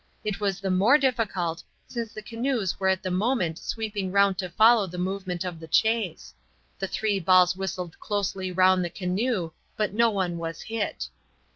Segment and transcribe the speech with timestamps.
[0.23, 4.49] It was the more difficult since the canoes were at the moment sweeping round to
[4.49, 6.33] follow the movement of the chase.
[6.79, 11.07] The three balls whistled closely round the canoe, but no one was hit.